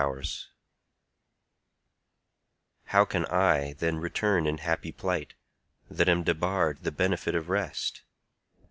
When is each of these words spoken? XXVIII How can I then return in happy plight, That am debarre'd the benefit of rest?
XXVIII 0.01 0.45
How 2.85 3.05
can 3.05 3.23
I 3.27 3.73
then 3.73 3.97
return 3.97 4.47
in 4.47 4.57
happy 4.57 4.91
plight, 4.91 5.35
That 5.91 6.09
am 6.09 6.23
debarre'd 6.23 6.81
the 6.81 6.91
benefit 6.91 7.35
of 7.35 7.49
rest? 7.49 8.01